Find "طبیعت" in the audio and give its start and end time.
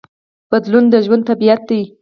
1.29-1.61